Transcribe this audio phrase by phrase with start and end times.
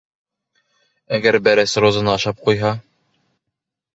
[1.17, 2.71] Әгәр бәрәс розаны ашап ҡуйһа?